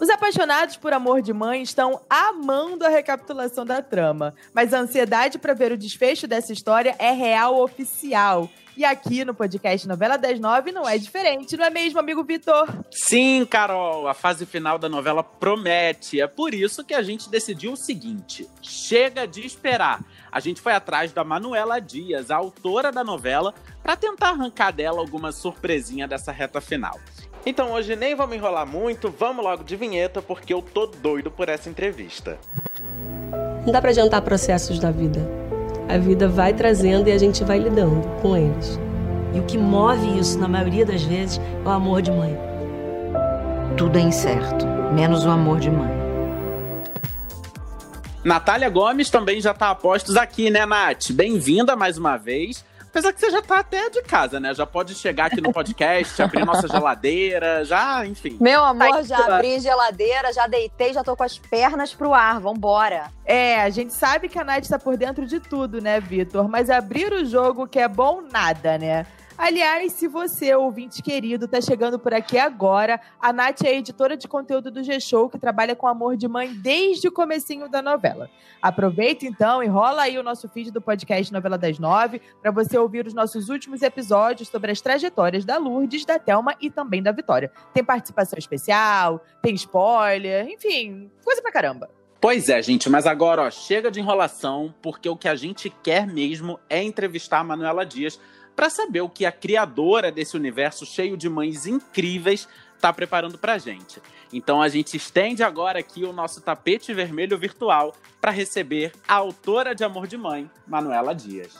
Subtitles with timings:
[0.00, 5.38] Os apaixonados por Amor de Mãe estão amando a recapitulação da trama, mas a ansiedade
[5.38, 8.50] para ver o desfecho dessa história é real oficial.
[8.76, 12.66] E aqui no podcast Novela das Nove não é diferente, não é mesmo, amigo Vitor?
[12.90, 16.20] Sim, Carol, a fase final da novela promete.
[16.20, 20.04] É por isso que a gente decidiu o seguinte: chega de esperar.
[20.30, 24.98] A gente foi atrás da Manuela Dias, a autora da novela, para tentar arrancar dela
[24.98, 26.98] alguma surpresinha dessa reta final.
[27.46, 31.50] Então hoje nem vamos enrolar muito, vamos logo de vinheta porque eu tô doido por
[31.50, 32.38] essa entrevista.
[33.66, 35.20] Não dá para adiantar processos da vida.
[35.86, 38.80] A vida vai trazendo e a gente vai lidando com eles.
[39.34, 42.34] E o que move isso, na maioria das vezes, é o amor de mãe.
[43.76, 45.92] Tudo é incerto, menos o amor de mãe.
[48.24, 51.10] Natália Gomes também já tá a postos aqui, né, Nath?
[51.10, 52.64] Bem-vinda mais uma vez.
[52.94, 54.54] Apesar que você já tá até de casa, né?
[54.54, 58.36] Já pode chegar aqui no podcast, abrir nossa geladeira, já, enfim.
[58.40, 63.10] Meu amor, já abri geladeira, já deitei, já tô com as pernas pro ar, vambora.
[63.24, 66.48] É, a gente sabe que a Nath tá por dentro de tudo, né, Vitor?
[66.48, 69.04] Mas abrir o jogo que é bom, nada, né?
[69.36, 74.28] Aliás, se você, ouvinte querido, tá chegando por aqui agora, a Nath é editora de
[74.28, 78.30] conteúdo do G-Show, que trabalha com amor de mãe desde o comecinho da novela.
[78.62, 82.78] Aproveita então e rola aí o nosso feed do podcast Novela das Nove para você
[82.78, 87.10] ouvir os nossos últimos episódios sobre as trajetórias da Lourdes, da Thelma e também da
[87.10, 87.50] Vitória.
[87.72, 91.90] Tem participação especial, tem spoiler, enfim, coisa pra caramba.
[92.20, 96.06] Pois é, gente, mas agora, ó, chega de enrolação, porque o que a gente quer
[96.06, 98.18] mesmo é entrevistar a Manuela Dias
[98.54, 103.54] para saber o que a criadora desse universo cheio de mães incríveis está preparando para
[103.54, 104.00] a gente.
[104.32, 109.74] Então a gente estende agora aqui o nosso tapete vermelho virtual para receber a autora
[109.74, 111.52] de Amor de Mãe, Manuela Dias.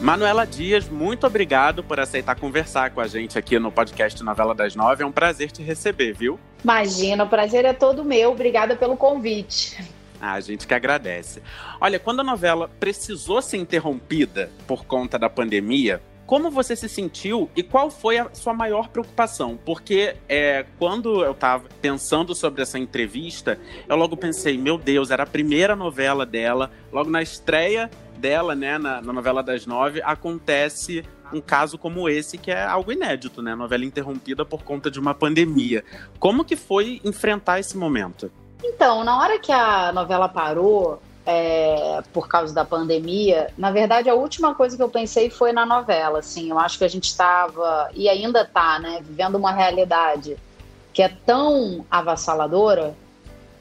[0.00, 4.76] Manuela Dias, muito obrigado por aceitar conversar com a gente aqui no podcast Novela das
[4.76, 5.02] Nove.
[5.02, 6.38] É um prazer te receber, viu?
[6.62, 8.32] Imagina, o prazer é todo meu.
[8.32, 9.95] Obrigada pelo convite.
[10.20, 11.42] Ah, a gente que agradece.
[11.80, 17.48] Olha, quando a novela precisou ser interrompida por conta da pandemia, como você se sentiu
[17.54, 19.56] e qual foi a sua maior preocupação?
[19.64, 25.22] Porque é, quando eu estava pensando sobre essa entrevista, eu logo pensei, meu Deus, era
[25.22, 27.88] a primeira novela dela, logo na estreia
[28.18, 32.90] dela, né, na, na novela das nove, acontece um caso como esse, que é algo
[32.92, 33.54] inédito, né?
[33.54, 35.84] Novela interrompida por conta de uma pandemia.
[36.18, 38.30] Como que foi enfrentar esse momento?
[38.62, 44.14] Então, na hora que a novela parou, é, por causa da pandemia, na verdade, a
[44.14, 46.20] última coisa que eu pensei foi na novela.
[46.20, 50.36] Assim, eu acho que a gente estava, e ainda está, né, vivendo uma realidade
[50.92, 52.96] que é tão avassaladora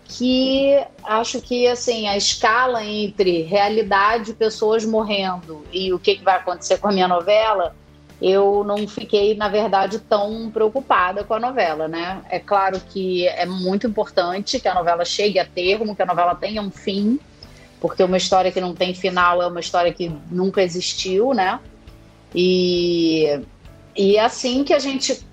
[0.06, 6.36] que acho que assim a escala entre realidade, pessoas morrendo e o que, que vai
[6.36, 7.76] acontecer com a minha novela
[8.22, 12.22] eu não fiquei, na verdade, tão preocupada com a novela, né?
[12.30, 16.34] É claro que é muito importante que a novela chegue a termo, que a novela
[16.34, 17.20] tenha um fim,
[17.82, 21.60] porque uma história que não tem final é uma história que nunca existiu, né?
[22.34, 23.40] E,
[23.96, 25.26] e é assim que a gente,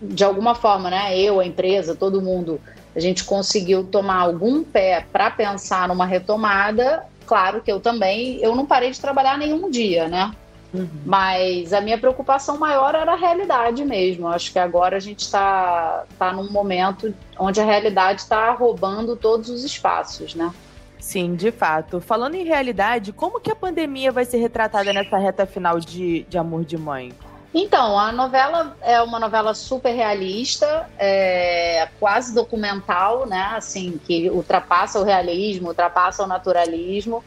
[0.00, 1.18] de alguma forma, né?
[1.18, 2.60] Eu, a empresa, todo mundo,
[2.94, 7.04] a gente conseguiu tomar algum pé para pensar numa retomada.
[7.26, 10.32] Claro que eu também, eu não parei de trabalhar nenhum dia, né?
[10.72, 10.88] Uhum.
[11.04, 14.28] Mas a minha preocupação maior era a realidade mesmo.
[14.28, 19.48] Acho que agora a gente está tá num momento onde a realidade está roubando todos
[19.48, 20.52] os espaços, né?
[21.00, 22.00] Sim, de fato.
[22.00, 26.36] Falando em realidade, como que a pandemia vai ser retratada nessa reta final de, de
[26.36, 27.14] Amor de Mãe?
[27.54, 33.52] Então, a novela é uma novela super realista, é quase documental, né?
[33.56, 37.24] Assim, que ultrapassa o realismo, ultrapassa o naturalismo.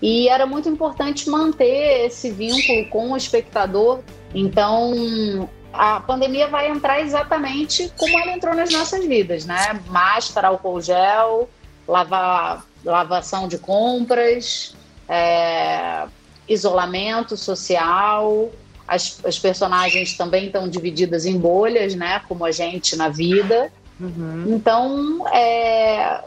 [0.00, 4.00] E era muito importante manter esse vínculo com o espectador.
[4.32, 9.80] Então, a pandemia vai entrar exatamente como ela entrou nas nossas vidas, né?
[9.88, 11.48] Máscara, álcool gel,
[11.86, 14.74] lava, lavação de compras,
[15.08, 16.06] é,
[16.48, 18.50] isolamento social.
[18.86, 22.22] As, as, personagens também estão divididas em bolhas, né?
[22.28, 23.70] Como a gente na vida.
[24.00, 24.44] Uhum.
[24.54, 26.22] Então, é,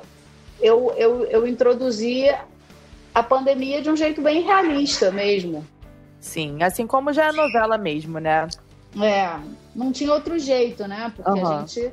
[0.62, 2.30] eu, eu, eu introduzi
[3.14, 5.66] a pandemia de um jeito bem realista mesmo.
[6.20, 8.48] Sim, assim como já é novela mesmo, né?
[9.02, 9.40] É,
[9.76, 11.12] não tinha outro jeito, né?
[11.16, 11.48] Porque uhum.
[11.48, 11.92] a gente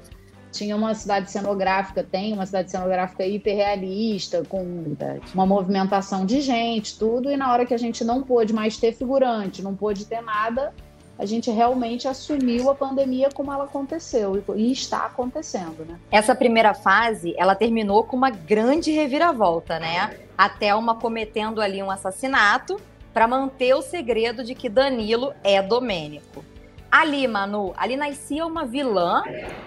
[0.52, 5.22] tinha uma cidade cenográfica, tem uma cidade cenográfica hiperrealista, com Verdade.
[5.34, 8.92] uma movimentação de gente, tudo, e na hora que a gente não pôde mais ter
[8.92, 10.72] figurante, não pôde ter nada,
[11.18, 15.98] a gente realmente assumiu a pandemia como ela aconteceu e está acontecendo, né?
[16.12, 20.16] Essa primeira fase, ela terminou com uma grande reviravolta, né?
[20.36, 22.80] A Thelma cometendo ali um assassinato
[23.12, 26.44] para manter o segredo de que Danilo é Domênico.
[26.90, 29.22] Ali, Manu, ali nascia uma vilã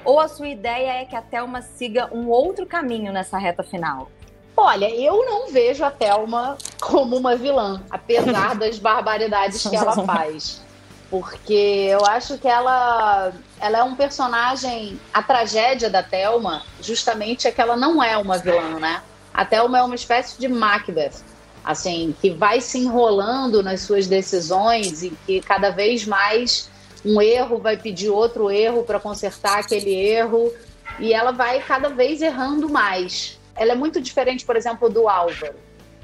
[0.05, 4.09] ou a sua ideia é que a Thelma siga um outro caminho nessa reta final?
[4.55, 10.61] Olha, eu não vejo a Thelma como uma vilã, apesar das barbaridades que ela faz.
[11.11, 14.97] Porque eu acho que ela, ela é um personagem.
[15.13, 19.03] A tragédia da Thelma, justamente, é que ela não é uma vilã, né?
[19.33, 21.21] A Thelma é uma espécie de Macbeth,
[21.65, 26.69] assim, que vai se enrolando nas suas decisões e que cada vez mais
[27.03, 30.51] um erro vai pedir outro erro para consertar aquele erro
[30.97, 33.37] e ela vai cada vez errando mais.
[33.55, 35.55] Ela é muito diferente, por exemplo, do Álvaro,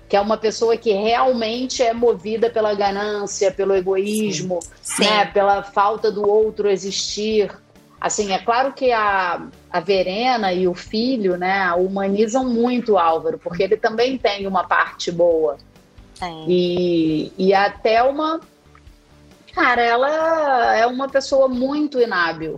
[0.08, 5.04] que é uma pessoa que realmente é movida pela ganância, pelo egoísmo, Sim.
[5.04, 7.52] né, pela falta do outro existir.
[8.00, 13.38] Assim, é claro que a, a Verena e o filho, né, humanizam muito o Álvaro,
[13.38, 15.58] porque ele também tem uma parte boa.
[16.14, 16.46] Sim.
[16.48, 18.40] E, e a Thelma,
[19.54, 22.58] cara, ela é uma pessoa muito inábil.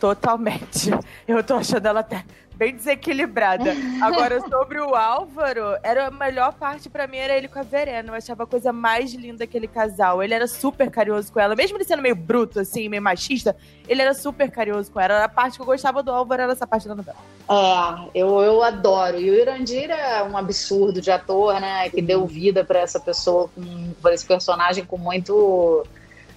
[0.00, 0.90] Totalmente.
[1.28, 2.24] Eu tô achando ela até
[2.56, 3.74] bem desequilibrada.
[4.02, 8.10] Agora, sobre o Álvaro, era a melhor parte pra mim era ele com a Verena.
[8.10, 10.22] Eu achava a coisa mais linda aquele casal.
[10.22, 11.54] Ele era super carinhoso com ela.
[11.54, 13.56] Mesmo ele sendo meio bruto, assim, meio machista,
[13.88, 15.24] ele era super carinhoso com ela.
[15.24, 17.18] A parte que eu gostava do Álvaro era essa parte da novela.
[17.48, 19.20] É, eu, eu adoro.
[19.20, 21.88] E o Irandir é um absurdo de ator, né?
[21.90, 25.84] Que deu vida pra essa pessoa, com, pra esse personagem com muito,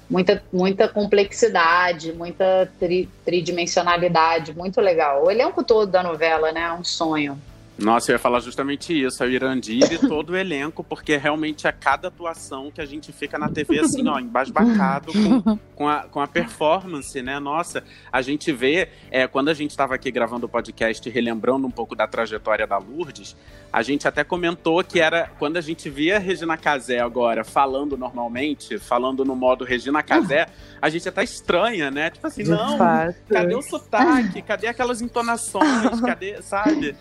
[0.09, 4.53] muita, muita complexidade, muita tri- tridimensionalidade.
[4.55, 5.25] Muito legal.
[5.25, 6.61] O elenco todo da novela, né?
[6.61, 7.39] É um sonho.
[7.77, 11.67] Nossa, eu ia falar justamente isso, é o Irandir e todo o elenco, porque realmente
[11.67, 15.99] a cada atuação que a gente fica na TV assim, ó, embasbacado com, com, a,
[16.03, 17.39] com a performance, né?
[17.39, 21.71] Nossa, a gente vê, é, quando a gente estava aqui gravando o podcast, relembrando um
[21.71, 23.35] pouco da trajetória da Lourdes,
[23.71, 27.95] a gente até comentou que era quando a gente via a Regina Casé agora falando
[27.95, 30.47] normalmente, falando no modo Regina Casé,
[30.81, 32.09] a gente até estranha, né?
[32.09, 32.77] Tipo assim, não,
[33.29, 34.41] cadê o sotaque?
[34.41, 36.01] Cadê aquelas entonações?
[36.01, 36.95] Cadê, sabe?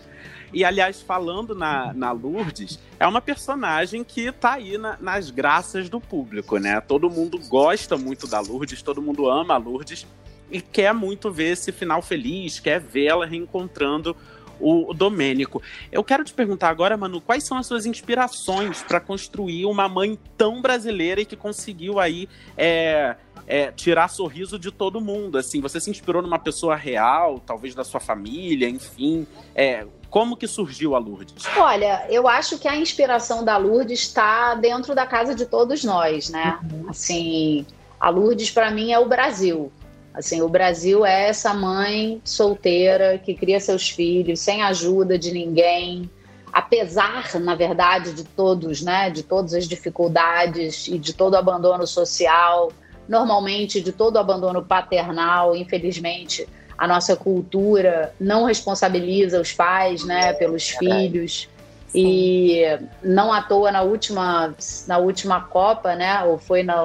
[0.53, 5.89] E, aliás, falando na, na Lourdes, é uma personagem que tá aí na- nas graças
[5.89, 6.79] do público, né?
[6.81, 10.05] Todo mundo gosta muito da Lourdes, todo mundo ama a Lourdes
[10.49, 14.15] e quer muito ver esse final feliz, quer vê-la reencontrando
[14.59, 15.61] o, Domênico.
[15.91, 20.17] Eu quero te perguntar agora, Manu, quais são as suas inspirações para construir uma mãe
[20.37, 22.27] tão brasileira e que conseguiu aí
[22.57, 23.15] é,
[23.45, 25.37] é, tirar sorriso de todo mundo?
[25.37, 29.27] Assim, você se inspirou numa pessoa real, talvez da sua família, enfim.
[29.53, 31.43] É, como que surgiu a Lourdes?
[31.57, 36.29] Olha, eu acho que a inspiração da Lourdes está dentro da casa de todos nós,
[36.29, 36.59] né?
[36.87, 37.65] Assim,
[37.99, 39.71] a Lourdes para mim é o Brasil.
[40.13, 46.09] Assim, o Brasil é essa mãe solteira que cria seus filhos sem ajuda de ninguém,
[46.51, 51.85] apesar, na verdade, de todos, né, de todas as dificuldades e de todo o abandono
[51.85, 52.71] social,
[53.07, 60.33] normalmente de todo o abandono paternal, infelizmente, a nossa cultura não responsabiliza os pais, né,
[60.33, 61.49] pelos filhos.
[61.95, 62.63] E
[63.01, 64.53] não à toa na última
[64.87, 66.75] na última Copa, né, ou foi na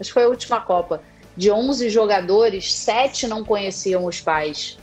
[0.00, 1.02] acho que foi a última Copa,
[1.36, 4.78] de 11 jogadores, sete não conheciam os pais.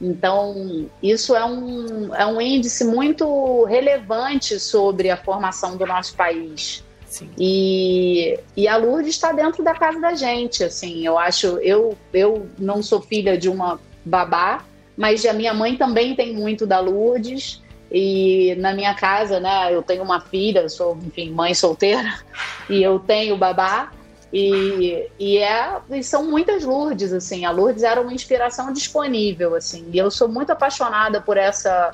[0.00, 6.84] Então, isso é um, é um índice muito relevante sobre a formação do nosso país.
[7.08, 7.30] Sim.
[7.38, 12.46] E, e a Lourdes está dentro da casa da gente, assim, eu acho, eu, eu
[12.58, 14.64] não sou filha de uma babá,
[14.96, 19.82] mas a minha mãe também tem muito da Lourdes, e na minha casa, né, eu
[19.82, 22.20] tenho uma filha, sou, enfim, mãe solteira,
[22.68, 23.90] e eu tenho babá,
[24.32, 29.88] e, e, é, e são muitas Lourdes, assim, a Lourdes era uma inspiração disponível, assim,
[29.92, 31.92] e eu sou muito apaixonada por essa,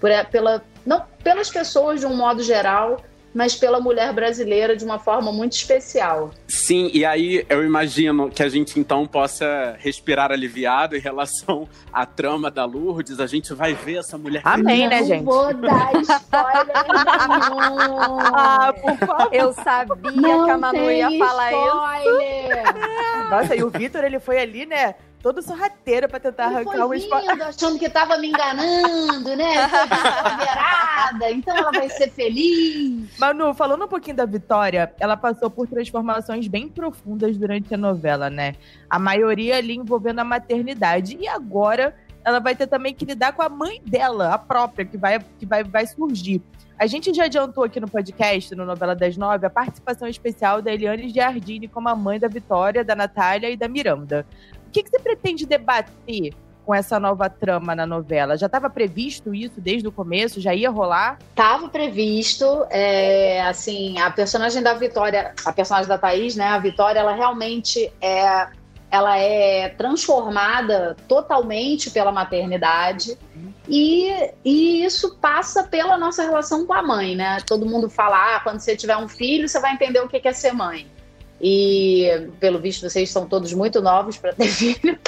[0.00, 3.00] por, pela, não, pelas pessoas de um modo geral,
[3.34, 6.30] mas pela mulher brasileira de uma forma muito especial.
[6.46, 12.04] Sim, e aí eu imagino que a gente então possa respirar aliviado em relação à
[12.06, 13.20] trama da Lourdes.
[13.20, 14.42] A gente vai ver essa mulher.
[14.44, 15.24] Amém, né, Não gente?
[15.24, 16.66] vou dar spoiler
[17.28, 18.18] nenhum.
[18.40, 19.28] Ah, por favor.
[19.34, 21.98] Eu sabia Não que a Manu ia falar isso.
[22.08, 22.64] spoiler.
[23.30, 24.94] Nossa, e o Vitor, ele foi ali, né?
[25.22, 29.68] Todo sorrateiro pra tentar arrancar foi um vindo, achando que tava me enganando, né?
[29.68, 33.18] Foi então ela vai ser feliz.
[33.18, 38.30] Manu, falando um pouquinho da Vitória, ela passou por transformações bem profundas durante a novela,
[38.30, 38.54] né?
[38.88, 41.16] A maioria ali envolvendo a maternidade.
[41.18, 44.96] E agora ela vai ter também que lidar com a mãe dela, a própria, que
[44.96, 46.42] vai, que vai, vai surgir.
[46.78, 50.72] A gente já adiantou aqui no podcast, no Novela das Nove, a participação especial da
[50.72, 54.24] Eliane Giardini como a mãe da Vitória, da Natália e da Miranda.
[54.68, 56.34] O que, que você pretende debater
[56.66, 58.36] com essa nova trama na novela?
[58.36, 60.42] Já estava previsto isso desde o começo?
[60.42, 61.18] Já ia rolar?
[61.34, 67.00] Tava previsto, é, assim, a personagem da Vitória, a personagem da Thaís, né, a Vitória,
[67.00, 68.48] ela realmente é,
[68.90, 73.16] ela é transformada totalmente pela maternidade
[73.66, 74.10] e,
[74.44, 77.38] e isso passa pela nossa relação com a mãe, né?
[77.46, 80.32] Todo mundo fala, ah, quando você tiver um filho, você vai entender o que é
[80.34, 80.86] ser mãe.
[81.40, 84.98] E pelo visto vocês são todos muito novos para ter filho,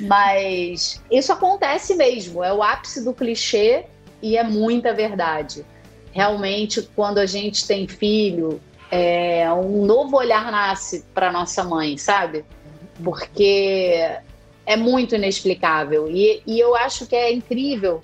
[0.00, 3.86] mas isso acontece mesmo, é o ápice do clichê
[4.22, 5.64] e é muita verdade.
[6.12, 8.60] Realmente, quando a gente tem filho,
[8.90, 12.44] é, um novo olhar nasce para nossa mãe, sabe?
[13.02, 14.18] Porque
[14.66, 16.08] é muito inexplicável.
[16.08, 18.02] E, e eu acho que é incrível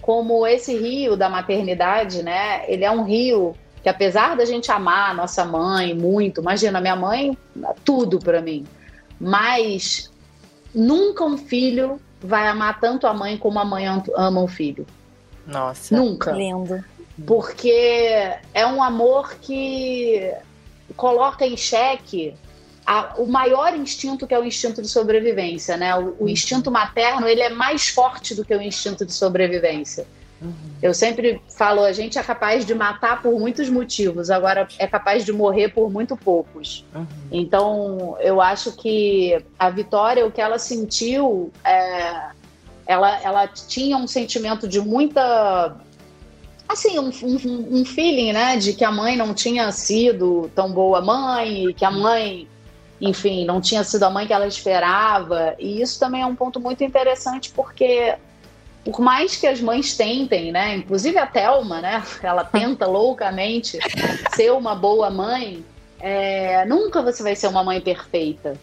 [0.00, 2.64] como esse rio da maternidade, né?
[2.66, 6.96] Ele é um rio que apesar da gente amar a nossa mãe muito, imagina, minha
[6.96, 7.36] mãe,
[7.84, 8.66] tudo para mim,
[9.20, 10.10] mas
[10.74, 14.86] nunca um filho vai amar tanto a mãe como a mãe ama o filho.
[15.46, 15.96] Nossa.
[15.96, 16.32] Nunca.
[16.32, 16.84] Lindo.
[17.26, 20.32] Porque é um amor que
[20.96, 22.34] coloca em xeque
[22.86, 25.94] a, o maior instinto que é o instinto de sobrevivência, né?
[25.96, 30.06] O, o instinto materno ele é mais forte do que o instinto de sobrevivência.
[30.40, 30.54] Uhum.
[30.82, 35.24] Eu sempre falo, a gente é capaz de matar por muitos motivos, agora é capaz
[35.24, 36.84] de morrer por muito poucos.
[36.94, 37.06] Uhum.
[37.32, 42.30] Então, eu acho que a Vitória, o que ela sentiu, é,
[42.86, 45.76] ela, ela tinha um sentimento de muita.
[46.68, 51.00] Assim, um, um, um feeling, né, de que a mãe não tinha sido tão boa
[51.00, 52.46] mãe, que a mãe
[53.00, 55.54] enfim, não tinha sido a mãe que ela esperava.
[55.58, 58.16] E isso também é um ponto muito interessante, porque
[58.90, 60.76] por mais que as mães tentem, né?
[60.76, 62.02] Inclusive a Thelma, né?
[62.22, 63.78] Ela tenta loucamente
[64.34, 65.62] ser uma boa mãe.
[66.00, 68.58] É, nunca você vai ser uma mãe perfeita.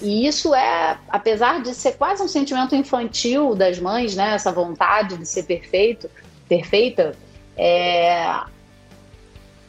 [0.00, 4.34] E isso é, apesar de ser quase um sentimento infantil das mães, né?
[4.34, 6.10] Essa vontade de ser perfeito,
[6.48, 7.14] perfeita,
[7.56, 8.34] é,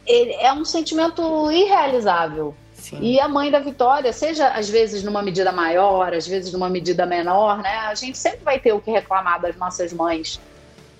[0.06, 2.54] é um sentimento irrealizável.
[2.80, 2.98] Sim.
[3.00, 7.04] E a mãe da Vitória, seja às vezes numa medida maior, às vezes numa medida
[7.04, 7.76] menor, né?
[7.80, 10.40] A gente sempre vai ter o que reclamar das nossas mães.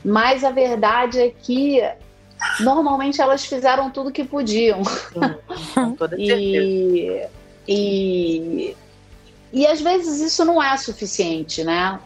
[0.05, 1.83] Mas a verdade é que
[2.61, 4.83] normalmente elas fizeram tudo que podiam.
[5.75, 7.27] Com toda e,
[7.67, 8.77] e,
[9.53, 11.99] e às vezes isso não é suficiente, né?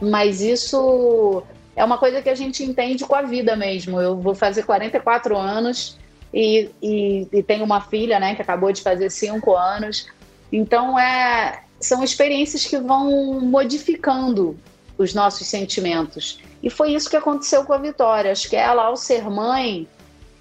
[0.00, 1.42] Mas isso
[1.76, 4.00] é uma coisa que a gente entende com a vida mesmo.
[4.00, 5.98] Eu vou fazer 44 anos
[6.32, 10.06] e, e, e tenho uma filha, né, que acabou de fazer cinco anos.
[10.50, 14.56] Então, é, são experiências que vão modificando
[14.96, 16.40] os nossos sentimentos.
[16.62, 18.32] E foi isso que aconteceu com a Vitória.
[18.32, 19.86] Acho que ela, ao ser mãe,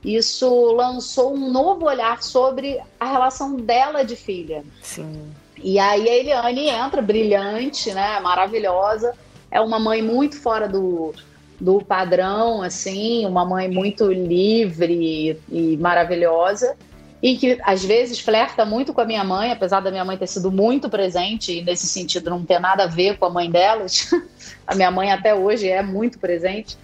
[0.04, 4.64] isso lançou um novo olhar sobre a relação dela de filha.
[4.82, 5.32] Sim.
[5.58, 9.14] E aí a Eliane entra brilhante, né, maravilhosa.
[9.50, 11.14] É uma mãe muito fora do,
[11.62, 16.76] do padrão, assim, uma mãe muito livre e maravilhosa.
[17.22, 20.26] E que às vezes flerta muito com a minha mãe, apesar da minha mãe ter
[20.26, 24.10] sido muito presente e nesse sentido não ter nada a ver com a mãe delas.
[24.66, 26.76] a minha mãe até hoje é muito presente.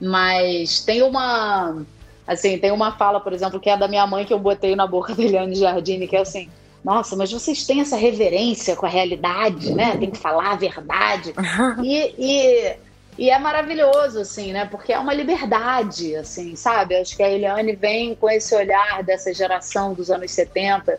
[0.00, 1.82] Mas tem uma.
[2.26, 4.88] Assim, tem uma fala, por exemplo, que é da minha mãe que eu botei na
[4.88, 6.48] boca da Eliane Jardine, que é assim:
[6.84, 9.96] nossa, mas vocês têm essa reverência com a realidade, né?
[9.96, 11.32] Tem que falar a verdade.
[11.80, 12.76] e, e
[13.18, 14.66] e é maravilhoso, assim, né?
[14.66, 16.96] Porque é uma liberdade, assim, sabe?
[16.96, 20.98] Acho que a Eliane vem com esse olhar dessa geração dos anos 70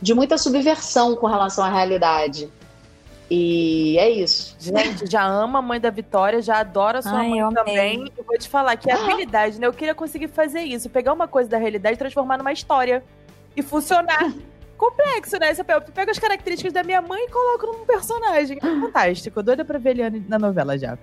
[0.00, 2.48] de muita subversão com relação à realidade.
[3.30, 4.56] E é isso.
[4.58, 8.12] Gente, já ama a mãe da Vitória, já adora sua Ai, mãe também.
[8.16, 9.04] Eu vou te falar que é ah.
[9.04, 9.66] habilidade, né?
[9.66, 13.04] Eu queria conseguir fazer isso, pegar uma coisa da realidade e transformar numa história.
[13.56, 14.32] E funcionar.
[14.80, 15.52] Complexo, né?
[15.52, 18.56] Você pega as características da minha mãe e coloca num personagem.
[18.56, 19.42] É fantástico.
[19.42, 20.96] Doida pra ver Eliane na novela já.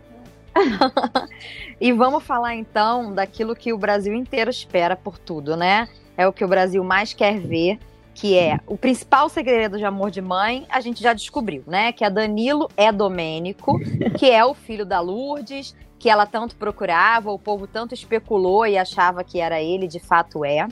[1.80, 5.88] e vamos falar então daquilo que o Brasil inteiro espera por tudo, né?
[6.18, 7.78] É o que o Brasil mais quer ver,
[8.16, 11.92] que é o principal segredo de amor de mãe, a gente já descobriu, né?
[11.92, 13.80] Que a Danilo é Domênico,
[14.18, 18.76] que é o filho da Lourdes, que ela tanto procurava, o povo tanto especulou e
[18.76, 20.68] achava que era ele, de fato é.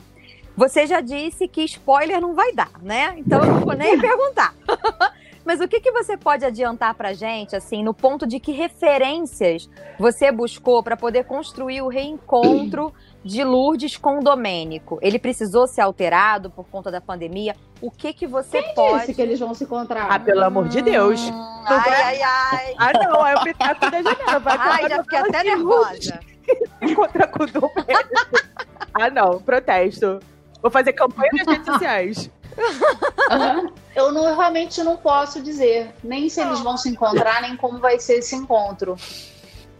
[0.56, 3.14] Você já disse que spoiler não vai dar, né?
[3.18, 4.54] Então eu não vou nem perguntar.
[5.46, 9.70] Mas o que, que você pode adiantar pra gente, assim, no ponto de que referências
[9.96, 12.92] você buscou para poder construir o reencontro
[13.24, 14.98] de Lourdes com o Domênico?
[15.00, 17.54] Ele precisou ser alterado por conta da pandemia?
[17.80, 19.00] O que que você Quem pode...
[19.00, 20.08] disse que eles vão se encontrar?
[20.10, 21.20] Ah, pelo amor de Deus.
[21.20, 22.74] Hum, ai, ai, ai.
[22.76, 24.38] Ah, não, é o pitaco da janela.
[24.40, 26.20] Vai ai, já fiquei até nervosa.
[26.82, 27.84] Encontrar com o Domênico.
[28.94, 30.18] ah, não, protesto.
[30.60, 32.30] Vou fazer campanha nas redes sociais.
[33.94, 37.98] eu não, realmente não posso dizer, nem se eles vão se encontrar, nem como vai
[37.98, 38.96] ser esse encontro.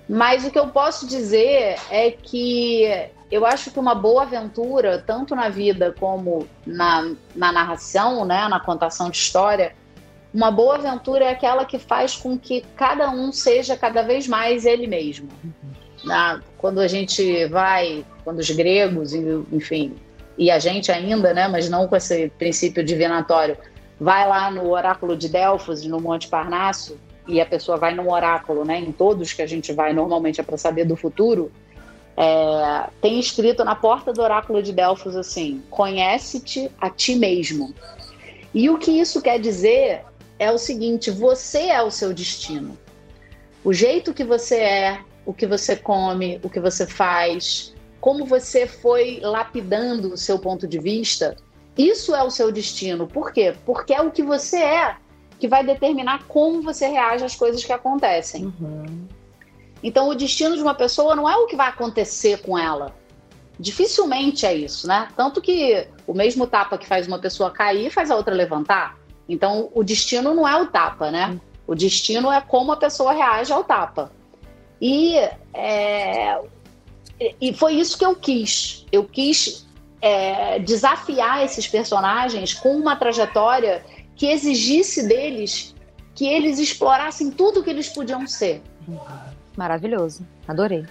[0.08, 5.34] Mas o que eu posso dizer é que eu acho que uma boa aventura, tanto
[5.34, 9.74] na vida como na, na narração, né, na contação de história,
[10.32, 14.64] uma boa aventura é aquela que faz com que cada um seja cada vez mais
[14.64, 15.28] ele mesmo.
[16.04, 19.96] Na, quando a gente vai, quando os gregos, enfim,
[20.38, 23.56] e a gente ainda, né, mas não com esse princípio divinatório,
[23.98, 28.64] vai lá no oráculo de Delfos, no Monte Parnasso, e a pessoa vai no oráculo,
[28.64, 31.50] né, em todos que a gente vai normalmente é para saber do futuro,
[32.16, 37.74] é, tem escrito na porta do oráculo de Delfos assim: conhece-te a ti mesmo.
[38.54, 40.02] E o que isso quer dizer
[40.38, 42.76] é o seguinte: você é o seu destino.
[43.62, 47.74] O jeito que você é, o que você come, o que você faz,
[48.06, 51.34] como você foi lapidando o seu ponto de vista,
[51.76, 53.04] isso é o seu destino.
[53.04, 53.52] Por quê?
[53.66, 54.94] Porque é o que você é
[55.40, 58.44] que vai determinar como você reage às coisas que acontecem.
[58.44, 59.08] Uhum.
[59.82, 62.94] Então, o destino de uma pessoa não é o que vai acontecer com ela.
[63.58, 65.08] Dificilmente é isso, né?
[65.16, 68.96] Tanto que o mesmo tapa que faz uma pessoa cair faz a outra levantar.
[69.28, 71.40] Então, o destino não é o tapa, né?
[71.66, 74.12] O destino é como a pessoa reage ao tapa.
[74.80, 75.16] E,
[75.52, 76.40] é,
[77.40, 78.84] e foi isso que eu quis.
[78.92, 79.66] Eu quis
[80.00, 85.74] é, desafiar esses personagens com uma trajetória que exigisse deles
[86.14, 88.62] que eles explorassem tudo que eles podiam ser.
[89.56, 90.26] Maravilhoso.
[90.48, 90.86] Adorei.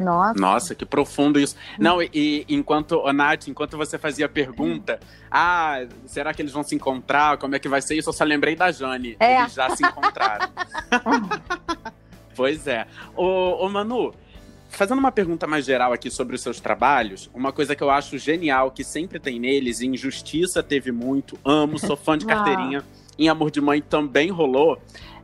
[0.00, 0.40] Nossa.
[0.40, 1.54] Nossa, que profundo isso.
[1.78, 4.98] Não, e, e enquanto, Nath, enquanto você fazia a pergunta,
[5.30, 7.36] ah, será que eles vão se encontrar?
[7.36, 8.08] Como é que vai ser isso?
[8.08, 9.16] Eu só lembrei da Jane.
[9.20, 9.40] É.
[9.40, 10.48] Eles já se encontraram.
[12.34, 12.86] pois é.
[13.14, 14.14] Ô, ô, Manu,
[14.68, 18.18] fazendo uma pergunta mais geral aqui sobre os seus trabalhos, uma coisa que eu acho
[18.18, 22.28] genial, que sempre tem neles, Injustiça teve muito, amo, sou fã de ah.
[22.28, 22.84] carteirinha,
[23.18, 24.80] em Amor de Mãe também rolou,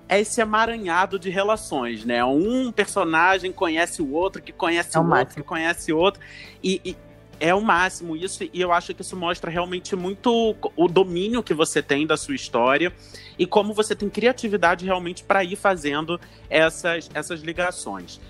[0.09, 2.25] é esse amaranhado de relações, né?
[2.25, 6.21] Um personagem conhece o outro, que conhece é o, o outro, que conhece o outro.
[6.63, 6.97] E, e,
[7.41, 11.53] é o máximo isso, e eu acho que isso mostra realmente muito o domínio que
[11.53, 12.93] você tem da sua história
[13.39, 18.21] e como você tem criatividade realmente para ir fazendo essas, essas ligações.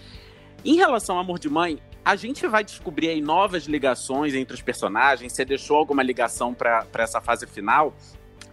[0.64, 4.62] Em relação ao Amor de Mãe, a gente vai descobrir aí novas ligações entre os
[4.62, 5.32] personagens.
[5.32, 7.94] Você deixou alguma ligação para essa fase final?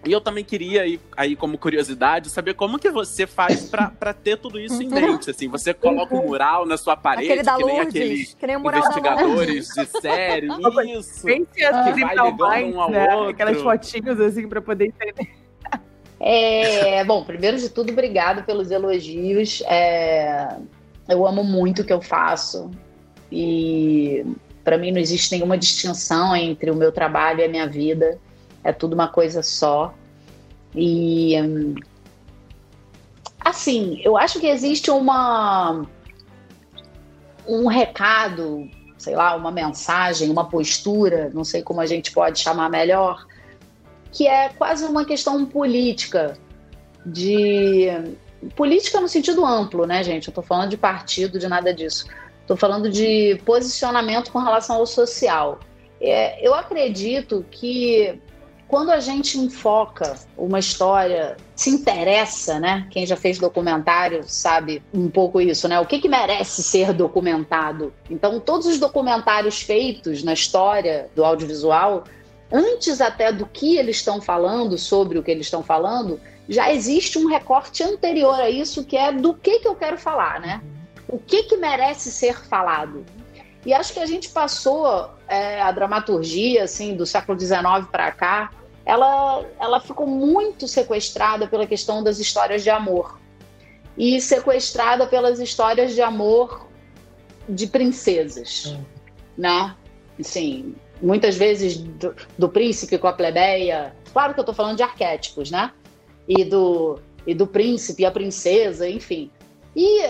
[0.03, 4.35] E eu também queria, aí, aí, como curiosidade, saber como que você faz para ter
[4.35, 5.29] tudo isso em mente.
[5.29, 9.67] Assim, você coloca um mural na sua parede, Aquele que nem aqueles que nem investigadores
[9.67, 10.47] de série,
[10.97, 11.23] isso.
[11.23, 13.13] Bem que vai ligando um ao né?
[13.13, 13.29] outro.
[13.29, 15.29] Aquelas fotinhos assim para poder entender.
[16.19, 19.61] É, bom, primeiro de tudo, obrigado pelos elogios.
[19.67, 20.57] É,
[21.07, 22.69] eu amo muito o que eu faço
[23.31, 24.25] e
[24.63, 28.19] para mim não existe nenhuma distinção entre o meu trabalho e a minha vida
[28.63, 29.93] é tudo uma coisa só.
[30.75, 31.33] E
[33.39, 35.85] assim, eu acho que existe uma
[37.47, 42.69] um recado, sei lá, uma mensagem, uma postura, não sei como a gente pode chamar
[42.69, 43.25] melhor,
[44.11, 46.37] que é quase uma questão política
[47.05, 47.87] de
[48.55, 50.27] política no sentido amplo, né, gente?
[50.27, 52.05] Eu tô falando de partido, de nada disso.
[52.47, 55.59] Tô falando de posicionamento com relação ao social.
[55.99, 58.19] É, eu acredito que
[58.71, 62.87] quando a gente enfoca uma história, se interessa, né?
[62.89, 65.77] Quem já fez documentário sabe um pouco isso, né?
[65.81, 67.93] O que, que merece ser documentado?
[68.09, 72.05] Então, todos os documentários feitos na história do audiovisual,
[72.49, 77.17] antes até do que eles estão falando, sobre o que eles estão falando, já existe
[77.17, 80.61] um recorte anterior a isso, que é do que, que eu quero falar, né?
[81.07, 83.05] O que, que merece ser falado?
[83.65, 88.51] E acho que a gente passou é, a dramaturgia assim do século XIX para cá
[88.85, 93.19] ela, ela ficou muito sequestrada pela questão das histórias de amor.
[93.97, 96.67] E sequestrada pelas histórias de amor
[97.47, 98.75] de princesas,
[99.37, 99.75] né?
[100.19, 103.93] Assim, muitas vezes do, do, príncipe com a plebeia.
[104.11, 105.71] Claro que eu estou falando de arquétipos, né?
[106.37, 109.29] E do, e do príncipe e a princesa, enfim.
[109.75, 110.01] E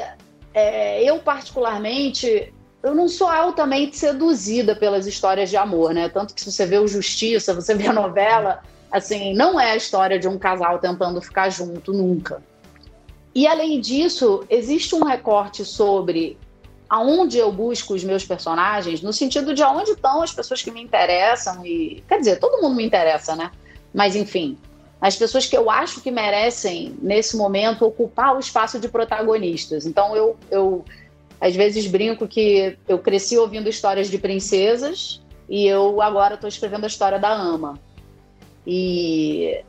[0.54, 2.54] é, eu, particularmente,
[2.84, 6.10] eu não sou altamente seduzida pelas histórias de amor, né?
[6.10, 9.76] Tanto que se você vê o Justiça, você vê a novela, assim, não é a
[9.76, 12.44] história de um casal tentando ficar junto nunca.
[13.34, 16.38] E além disso, existe um recorte sobre
[16.90, 20.82] aonde eu busco os meus personagens, no sentido de aonde estão as pessoas que me
[20.82, 23.50] interessam e, quer dizer, todo mundo me interessa, né?
[23.94, 24.58] Mas enfim,
[25.02, 29.88] as pessoas que eu acho que merecem nesse momento ocupar o espaço de protagonistas.
[29.88, 30.86] Então eu, eu
[31.40, 36.84] às vezes brinco que eu cresci ouvindo histórias de princesas e eu agora estou escrevendo
[36.84, 37.80] a história da ama.
[38.66, 39.64] E,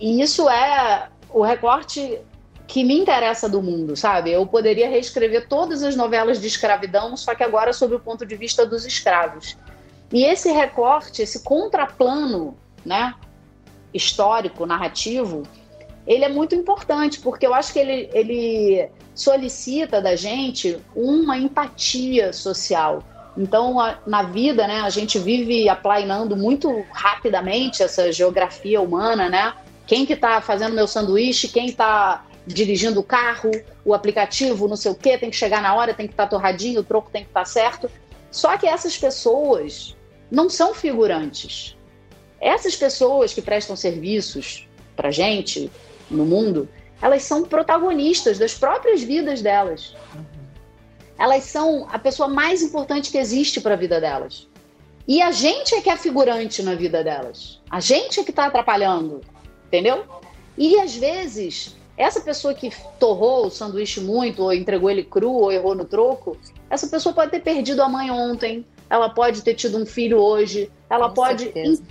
[0.00, 2.18] e isso é o recorte
[2.66, 4.32] que me interessa do mundo, sabe?
[4.32, 8.34] Eu poderia reescrever todas as novelas de escravidão, só que agora sob o ponto de
[8.34, 9.56] vista dos escravos.
[10.12, 13.14] E esse recorte, esse contraplano, né,
[13.96, 15.42] histórico, narrativo,
[16.06, 22.32] ele é muito importante, porque eu acho que ele, ele solicita da gente uma empatia
[22.32, 23.02] social.
[23.36, 29.54] Então, a, na vida, né, a gente vive aplainando muito rapidamente essa geografia humana, né?
[29.86, 33.50] Quem que está fazendo meu sanduíche, quem está dirigindo o carro,
[33.84, 36.30] o aplicativo, não sei o quê, tem que chegar na hora, tem que estar tá
[36.30, 37.90] torradinho, o troco tem que estar tá certo.
[38.30, 39.96] Só que essas pessoas
[40.30, 41.76] não são figurantes.
[42.40, 45.70] Essas pessoas que prestam serviços para gente
[46.10, 46.68] no mundo,
[47.00, 49.94] elas são protagonistas das próprias vidas delas.
[51.18, 54.48] Elas são a pessoa mais importante que existe para a vida delas.
[55.08, 57.60] E a gente é que é figurante na vida delas.
[57.70, 59.20] A gente é que está atrapalhando,
[59.66, 60.04] entendeu?
[60.58, 65.52] E às vezes, essa pessoa que torrou o sanduíche muito, ou entregou ele cru, ou
[65.52, 66.36] errou no troco,
[66.68, 70.70] essa pessoa pode ter perdido a mãe ontem, ela pode ter tido um filho hoje,
[70.90, 71.82] ela Com pode certeza.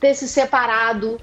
[0.00, 1.20] Ter se separado.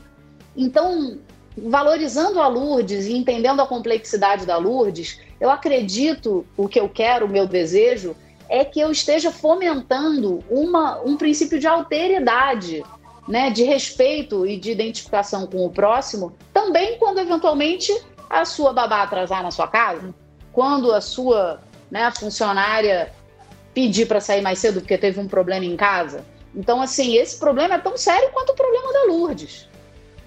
[0.56, 1.18] Então,
[1.58, 7.26] valorizando a Lourdes e entendendo a complexidade da Lourdes, eu acredito, o que eu quero,
[7.26, 8.16] o meu desejo,
[8.50, 12.84] é que eu esteja fomentando uma, um princípio de alteridade,
[13.28, 17.92] né, de respeito e de identificação com o próximo, também quando eventualmente
[18.30, 20.14] a sua babá atrasar na sua casa,
[20.52, 21.60] quando a sua
[21.90, 23.12] né, funcionária
[23.74, 26.24] pedir para sair mais cedo porque teve um problema em casa.
[26.56, 29.68] Então, assim, esse problema é tão sério quanto o problema da Lourdes.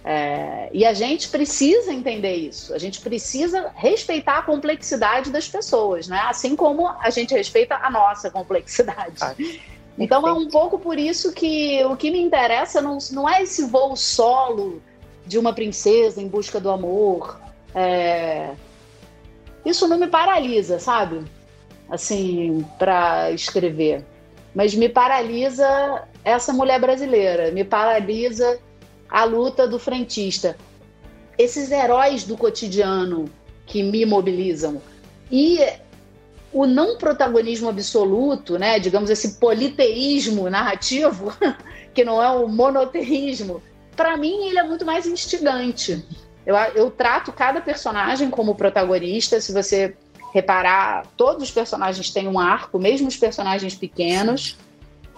[0.05, 2.73] É, e a gente precisa entender isso.
[2.73, 6.19] A gente precisa respeitar a complexidade das pessoas, né?
[6.29, 9.17] Assim como a gente respeita a nossa complexidade.
[9.21, 9.35] Ah,
[9.99, 13.67] então é um pouco por isso que o que me interessa não, não é esse
[13.67, 14.81] voo solo
[15.27, 17.39] de uma princesa em busca do amor.
[17.75, 18.55] É...
[19.63, 21.23] Isso não me paralisa, sabe?
[21.91, 24.05] Assim, para escrever.
[24.55, 28.59] Mas me paralisa essa mulher brasileira, me paralisa
[29.09, 30.57] a luta do frentista.
[31.37, 33.27] Esses heróis do cotidiano
[33.67, 34.83] que me mobilizam.
[35.31, 35.59] E
[36.53, 41.33] o não protagonismo absoluto, né, digamos esse politeísmo narrativo,
[41.95, 43.63] que não é o monoteísmo,
[43.95, 46.05] para mim ele é muito mais instigante.
[46.47, 49.41] Eu, eu trato cada personagem como protagonista.
[49.41, 49.95] Se você
[50.33, 54.57] reparar, todos os personagens têm um arco, mesmo os personagens pequenos.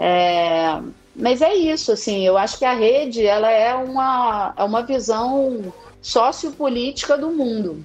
[0.03, 0.81] É,
[1.15, 5.71] mas é isso, assim, eu acho que a rede ela é uma, é uma visão
[6.01, 7.85] sociopolítica do mundo.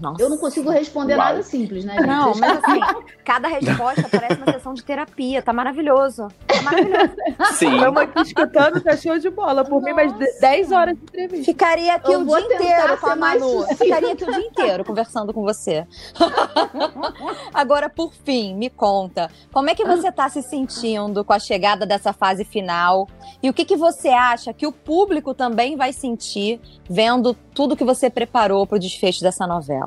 [0.00, 0.22] Nossa.
[0.22, 1.26] Eu não consigo responder Uau.
[1.26, 1.94] nada simples, né?
[1.94, 2.06] Gente?
[2.06, 2.80] Não, mas assim,
[3.24, 5.42] cada resposta parece uma sessão de terapia.
[5.42, 6.28] Tá maravilhoso.
[6.46, 7.14] Tá maravilhoso.
[7.54, 7.74] Sim.
[7.74, 9.64] Estamos aqui escutando, tá show de bola.
[9.64, 9.86] Por Nossa.
[9.86, 11.44] mim, mais 10 horas de entrevista.
[11.44, 13.66] Ficaria aqui Eu o dia inteiro com a Manu.
[13.76, 15.86] Ficaria aqui o dia inteiro conversando com você.
[17.52, 19.30] Agora, por fim, me conta.
[19.52, 23.08] Como é que você tá se sentindo com a chegada dessa fase final?
[23.42, 27.84] E o que, que você acha que o público também vai sentir vendo tudo que
[27.84, 29.83] você preparou para o desfecho dessa novela?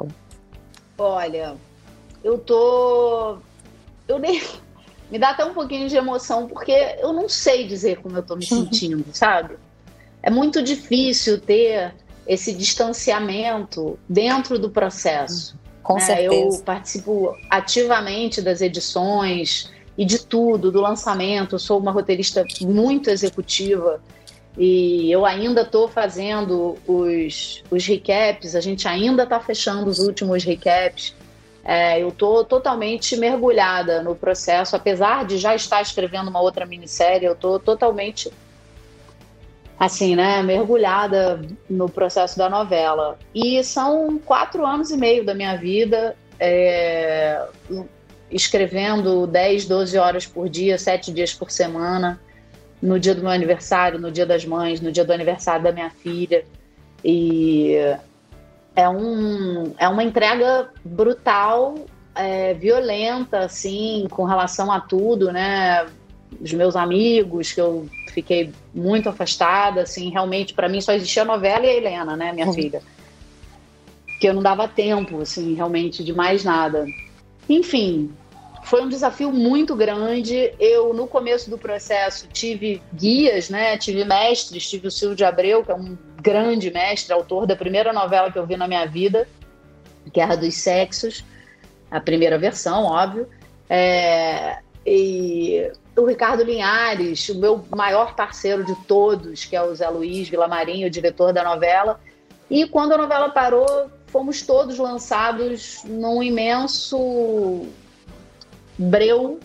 [0.97, 1.55] Olha,
[2.23, 3.37] eu tô.
[4.07, 4.41] Eu nem.
[5.09, 8.35] Me dá até um pouquinho de emoção, porque eu não sei dizer como eu tô
[8.35, 9.55] me sentindo, sabe?
[10.21, 11.95] É muito difícil ter
[12.27, 15.57] esse distanciamento dentro do processo.
[15.81, 16.01] Com né?
[16.01, 16.57] certeza.
[16.57, 21.55] Eu participo ativamente das edições e de tudo, do lançamento.
[21.55, 24.01] Eu sou uma roteirista muito executiva.
[24.57, 30.43] E eu ainda estou fazendo os, os recaps, a gente ainda está fechando os últimos
[30.43, 31.13] recaps.
[31.63, 37.27] É, eu estou totalmente mergulhada no processo, apesar de já estar escrevendo uma outra minissérie,
[37.27, 38.31] eu estou totalmente
[39.79, 41.39] assim, né, mergulhada
[41.69, 43.19] no processo da novela.
[43.35, 47.45] E são quatro anos e meio da minha vida é,
[48.31, 52.19] escrevendo 10, 12 horas por dia, sete dias por semana
[52.81, 55.89] no dia do meu aniversário, no dia das mães, no dia do aniversário da minha
[55.89, 56.45] filha.
[57.03, 57.75] E
[58.75, 61.75] é, um, é uma entrega brutal,
[62.15, 65.85] é, violenta, assim, com relação a tudo, né?
[66.39, 71.25] Os meus amigos, que eu fiquei muito afastada, assim, realmente, para mim só existia a
[71.25, 72.53] novela e a Helena, né, minha uhum.
[72.53, 72.81] filha.
[74.19, 76.85] Que eu não dava tempo, assim, realmente, de mais nada.
[77.47, 78.11] Enfim,
[78.67, 80.53] foi um desafio muito grande.
[80.59, 83.77] Eu, no começo do processo, tive guias, né?
[83.77, 87.93] Tive mestres, tive o Silvio de Abreu, que é um grande mestre, autor da primeira
[87.93, 89.27] novela que eu vi na minha vida,
[90.13, 91.23] Guerra dos Sexos,
[91.89, 93.29] a primeira versão, óbvio.
[93.69, 99.87] É, e o Ricardo Linhares, o meu maior parceiro de todos, que é o Zé
[99.87, 102.01] Luiz Vilamarinho, o diretor da novela.
[102.49, 107.65] E quando a novela parou, fomos todos lançados num imenso
[108.77, 109.39] breu,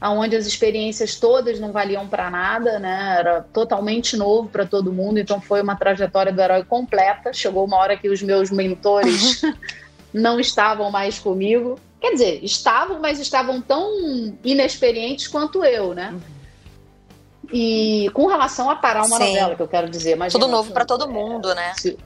[0.00, 3.16] onde as experiências todas não valiam para nada, né?
[3.18, 7.32] Era totalmente novo para todo mundo, então foi uma trajetória do herói completa.
[7.32, 9.42] Chegou uma hora que os meus mentores
[10.12, 11.78] não estavam mais comigo.
[12.00, 13.90] Quer dizer, estavam, mas estavam tão
[14.44, 16.14] inexperientes quanto eu, né?
[17.52, 19.24] E com relação a parar uma Sim.
[19.24, 21.72] novela, que eu quero dizer, imagina, Tudo novo para todo mundo, né?
[21.74, 21.98] se-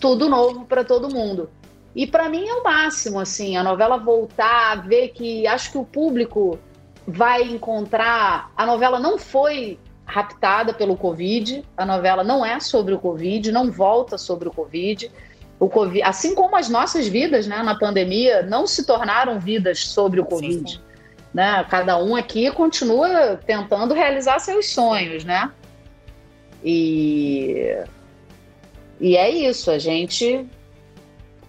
[0.00, 1.48] tudo novo para todo mundo.
[1.94, 5.84] E para mim é o máximo, assim, a novela voltar, ver que acho que o
[5.84, 6.58] público
[7.06, 8.52] vai encontrar.
[8.56, 13.70] A novela não foi raptada pelo Covid, a novela não é sobre o Covid, não
[13.70, 15.10] volta sobre o Covid.
[15.58, 20.20] O COVID, assim como as nossas vidas, né, na pandemia, não se tornaram vidas sobre
[20.20, 20.80] o Covid.
[21.34, 21.64] Né?
[21.68, 25.50] Cada um aqui continua tentando realizar seus sonhos, né?
[26.64, 27.76] E
[29.00, 30.46] e é isso, a gente.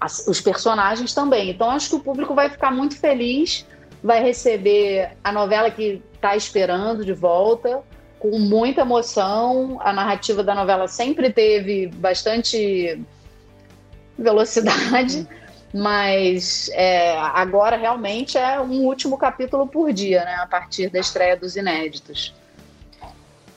[0.02, 1.52] As- os personagens também.
[1.52, 3.68] Então, acho que o público vai ficar muito feliz,
[4.04, 7.84] vai receber a novela que está esperando de volta,
[8.20, 9.80] com muita emoção.
[9.82, 13.00] A narrativa da novela sempre teve bastante
[14.18, 15.28] velocidade,
[15.72, 20.36] mas é, agora realmente é um último capítulo por dia, né?
[20.36, 22.34] A partir da estreia dos inéditos.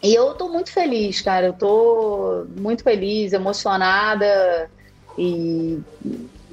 [0.02, 1.46] E eu tô muito feliz, cara.
[1.46, 4.70] Eu tô muito feliz, emocionada
[5.16, 5.80] e,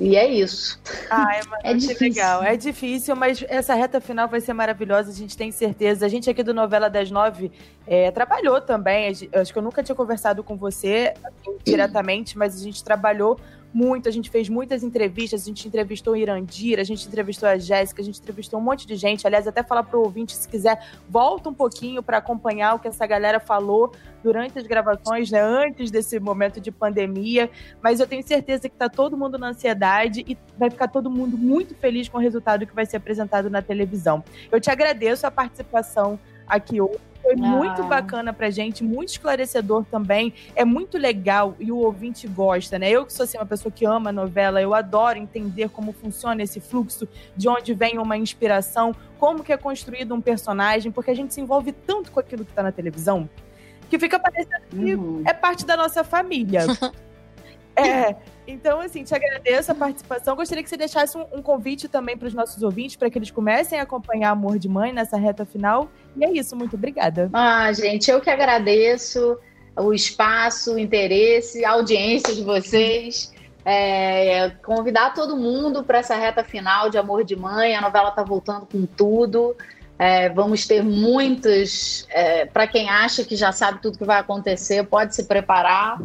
[0.01, 0.79] e é isso.
[1.09, 2.07] Ai, mano, É difícil.
[2.07, 2.43] legal.
[2.43, 6.05] É difícil, mas essa reta final vai ser maravilhosa, a gente tem certeza.
[6.05, 7.51] A gente aqui do Novela das Nove
[7.85, 9.13] é, trabalhou também.
[9.33, 13.39] Acho que eu nunca tinha conversado com você assim, diretamente, mas a gente trabalhou
[13.73, 17.57] muito, a gente fez muitas entrevistas, a gente entrevistou o Irandira, a gente entrevistou a
[17.57, 19.25] Jéssica, a gente entrevistou um monte de gente.
[19.25, 23.05] Aliás, até falar pro ouvinte, se quiser, volta um pouquinho para acompanhar o que essa
[23.05, 27.49] galera falou durante as gravações, né, antes desse momento de pandemia.
[27.81, 31.37] Mas eu tenho certeza que tá todo mundo na ansiedade e vai ficar todo mundo
[31.37, 34.23] muito feliz com o resultado que vai ser apresentado na televisão.
[34.51, 37.10] Eu te agradeço a participação aqui hoje.
[37.21, 37.85] Foi muito Ah.
[37.85, 40.33] bacana pra gente, muito esclarecedor também.
[40.55, 42.89] É muito legal e o ouvinte gosta, né?
[42.89, 46.41] Eu que sou assim, uma pessoa que ama a novela, eu adoro entender como funciona
[46.41, 47.07] esse fluxo,
[47.37, 51.39] de onde vem uma inspiração, como que é construído um personagem, porque a gente se
[51.41, 53.29] envolve tanto com aquilo que tá na televisão,
[53.89, 55.21] que fica parecendo que Uhum.
[55.25, 56.61] é parte da nossa família.
[57.75, 58.15] é.
[58.47, 60.35] Então, assim, te agradeço a participação.
[60.35, 63.31] Gostaria que você deixasse um, um convite também para os nossos ouvintes, para que eles
[63.31, 65.89] comecem a acompanhar Amor de Mãe nessa reta final.
[66.15, 67.29] E é isso, muito obrigada.
[67.33, 69.37] Ah, gente, eu que agradeço
[69.75, 73.33] o espaço, o interesse, a audiência de vocês.
[73.63, 77.75] É, convidar todo mundo para essa reta final de Amor de Mãe.
[77.75, 79.55] A novela está voltando com tudo.
[79.99, 82.07] É, vamos ter muitas.
[82.51, 86.01] para quem acha que já sabe tudo que vai acontecer, pode se preparar,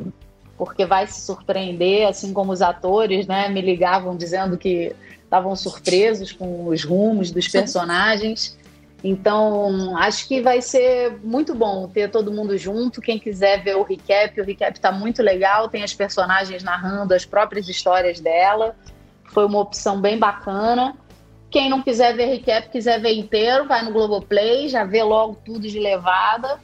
[0.56, 3.48] porque vai se surpreender, assim como os atores, né?
[3.48, 8.56] Me ligavam dizendo que estavam surpresos com os rumos dos personagens.
[9.04, 13.00] Então, acho que vai ser muito bom ter todo mundo junto.
[13.00, 15.68] Quem quiser ver o recap, o recap está muito legal.
[15.68, 18.74] Tem as personagens narrando as próprias histórias dela.
[19.26, 20.96] Foi uma opção bem bacana.
[21.50, 25.68] Quem não quiser ver recap, quiser ver inteiro, vai no Globoplay, já vê logo tudo
[25.68, 26.58] de levada.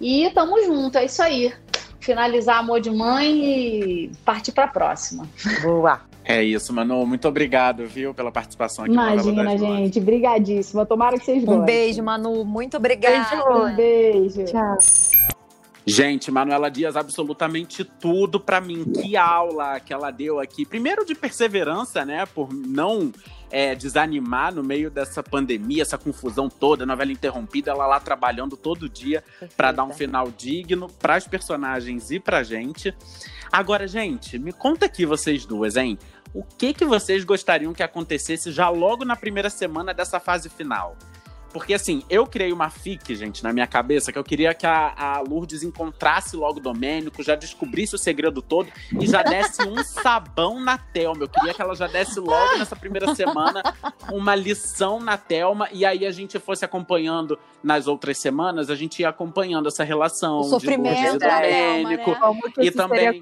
[0.00, 1.54] E tamo junto, é isso aí.
[2.04, 5.26] Finalizar Amor de Mãe e partir para a próxima.
[5.62, 6.00] Boa.
[6.24, 7.06] É isso, Manu.
[7.06, 9.58] Muito obrigado, viu, pela participação aqui no Novela Imagina, Nove.
[9.58, 10.00] gente.
[10.00, 10.86] Brigadíssima.
[10.86, 11.62] Tomara que vocês gostem.
[11.62, 12.44] Um beijo, Manu.
[12.44, 13.44] Muito obrigada.
[13.50, 14.44] Um beijo.
[14.44, 14.78] Tchau.
[15.86, 18.84] Gente, Manuela Dias, absolutamente tudo pra mim.
[18.84, 20.64] Que aula que ela deu aqui.
[20.64, 22.24] Primeiro de perseverança, né?
[22.24, 23.12] Por não
[23.54, 28.88] é, desanimar no meio dessa pandemia, essa confusão toda, novela interrompida, ela lá trabalhando todo
[28.88, 29.22] dia
[29.56, 32.92] pra dar um final digno pras personagens e pra gente.
[33.52, 35.96] Agora, gente, me conta aqui vocês duas, hein?
[36.34, 40.96] O que que vocês gostariam que acontecesse já logo na primeira semana dessa fase final?
[41.54, 44.92] Porque assim, eu criei uma fic, gente, na minha cabeça, que eu queria que a,
[44.96, 48.68] a Lourdes encontrasse logo o Domênico, já descobrisse o segredo todo
[49.00, 51.22] e já desse um sabão na Thelma.
[51.22, 53.62] Eu queria que ela já desse logo nessa primeira semana
[54.12, 59.00] uma lição na Thelma e aí a gente fosse acompanhando nas outras semanas, a gente
[59.00, 62.10] ia acompanhando essa relação O de sofrimento Lourdes e Domênico.
[62.10, 62.16] né?
[62.20, 63.20] Como que E também-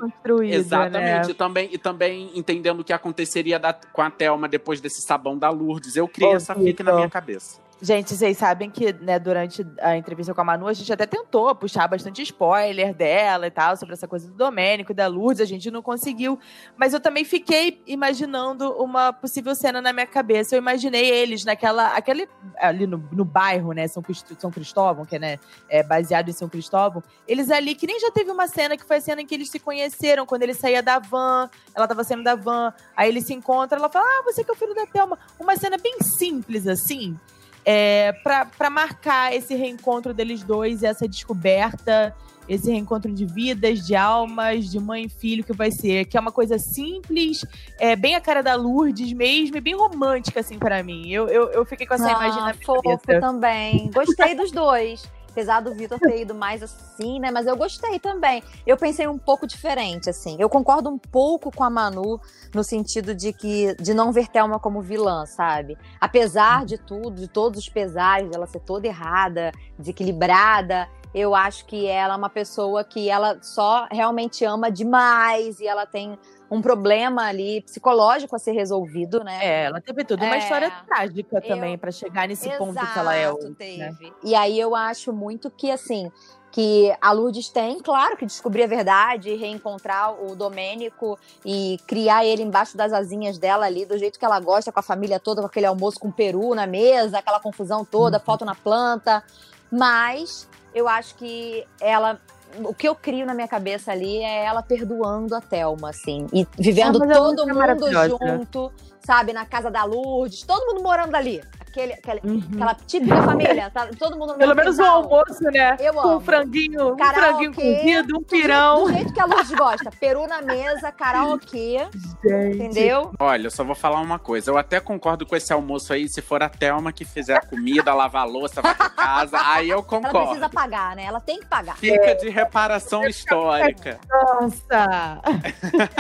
[0.51, 1.31] Exatamente, né?
[1.31, 5.37] e, também, e também entendendo o que aconteceria da- com a Thelma depois desse sabão
[5.39, 5.95] da Lourdes.
[5.97, 6.95] Eu criei Ô, essa fic na Vitor.
[6.97, 7.61] minha cabeça.
[7.85, 11.53] Gente, vocês sabem que, né, durante a entrevista com a Manu, a gente até tentou
[11.53, 15.69] puxar bastante spoiler dela e tal, sobre essa coisa do Domênico, da Lourdes, a gente
[15.69, 16.39] não conseguiu.
[16.77, 20.55] Mas eu também fiquei imaginando uma possível cena na minha cabeça.
[20.55, 21.97] Eu imaginei eles naquela.
[21.97, 23.89] Aquele, ali no, no bairro, né?
[23.89, 24.01] São,
[24.39, 27.03] São Cristóvão, que é, né, é baseado em São Cristóvão.
[27.27, 29.51] Eles ali, que nem já teve uma cena que foi a cena em que eles
[29.51, 33.35] se conheceram, quando ele saía da van, ela tava saindo da van, aí ele se
[33.35, 35.19] encontra, ela fala: Ah, você que é o filho da Thelma.
[35.37, 37.19] Uma cena bem simples, assim
[37.65, 42.15] é, para marcar esse reencontro deles dois, essa descoberta,
[42.49, 46.21] esse reencontro de vidas, de almas, de mãe e filho que vai ser, que é
[46.21, 47.45] uma coisa simples,
[47.79, 51.09] é bem a cara da Lourdes mesmo, e bem romântica assim para mim.
[51.09, 53.21] Eu, eu, eu, fiquei com essa ah, imagem na fofo cabeça.
[53.21, 53.91] também.
[53.93, 55.09] Gostei dos dois.
[55.33, 57.31] Apesar do Vitor ter ido mais assim, né?
[57.31, 58.43] Mas eu gostei também.
[58.67, 60.37] Eu pensei um pouco diferente, assim.
[60.39, 62.21] Eu concordo um pouco com a Manu
[62.55, 65.79] no sentido de que de não ver Thelma como vilã, sabe?
[65.99, 71.87] Apesar de tudo, de todos os pesares dela ser toda errada, desequilibrada, eu acho que
[71.87, 76.19] ela é uma pessoa que ela só realmente ama demais e ela tem
[76.51, 79.39] um problema ali psicológico a ser resolvido, né?
[79.43, 80.23] É, ela teve tudo.
[80.23, 83.49] Uma é, história trágica também para chegar nesse exato, ponto que ela é hoje.
[83.49, 83.55] Né?
[83.59, 83.79] Teve.
[83.79, 84.13] Né?
[84.23, 86.13] E aí eu acho muito que, assim,
[86.51, 92.43] que a Lourdes tem, claro, que descobrir a verdade, reencontrar o Domênico e criar ele
[92.43, 95.47] embaixo das asinhas dela ali, do jeito que ela gosta, com a família toda, com
[95.47, 98.25] aquele almoço com peru na mesa, aquela confusão toda, uhum.
[98.25, 99.25] foto na planta.
[99.71, 102.21] Mas eu acho que ela
[102.65, 106.47] o que eu crio na minha cabeça ali é ela perdoando a Thelma, assim, e
[106.59, 111.93] vivendo ah, todo mundo junto, sabe, na casa da Lourdes, todo mundo morando ali aquele,
[111.95, 112.43] aquele uhum.
[112.55, 115.77] aquela típica família, tá todo mundo no Pelo menos o almoço, né?
[115.81, 116.17] Eu amo.
[116.17, 118.85] Um franguinho, karaokê, um franguinho cozido, um pirão.
[118.85, 119.91] Do jeito que a Luz gosta.
[119.99, 121.89] Peru na mesa, karaokê.
[122.23, 122.57] Gente.
[122.57, 123.13] Entendeu?
[123.19, 124.51] Olha, eu só vou falar uma coisa.
[124.51, 127.93] Eu até concordo com esse almoço aí, se for a Thelma que fizer a comida,
[127.95, 130.19] lavar a louça, vai pra casa, aí eu concordo.
[130.19, 131.05] Ela precisa pagar, né?
[131.05, 131.77] Ela tem que pagar.
[131.77, 133.99] Fica de reparação histórica.
[134.11, 135.23] Nossa!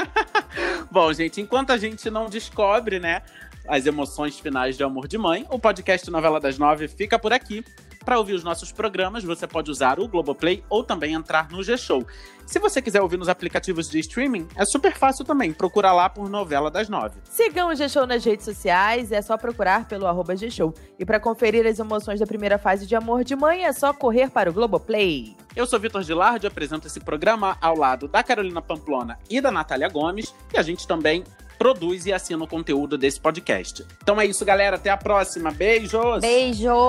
[0.91, 3.23] Bom, gente, enquanto a gente não descobre, né,
[3.67, 5.47] as emoções finais de Amor de Mãe.
[5.51, 7.65] O podcast Novela das Nove fica por aqui.
[8.05, 12.05] Para ouvir os nossos programas, você pode usar o Globoplay ou também entrar no G-Show.
[12.45, 15.53] Se você quiser ouvir nos aplicativos de streaming, é super fácil também.
[15.53, 17.21] Procura lá por Novela das Nove.
[17.25, 20.75] Sigam o G-Show nas redes sociais, é só procurar pelo arroba G-Show.
[20.99, 24.31] E para conferir as emoções da primeira fase de Amor de Mãe, é só correr
[24.31, 25.37] para o Globoplay.
[25.55, 29.89] Eu sou Vitor Gilardi, apresento esse programa ao lado da Carolina Pamplona e da Natália
[29.89, 30.35] Gomes.
[30.53, 31.23] E a gente também
[31.63, 33.87] produz e assina o conteúdo desse podcast.
[34.03, 34.75] Então é isso, galera.
[34.75, 35.53] Até a próxima.
[35.53, 36.21] Beijos!
[36.21, 36.89] Beijo!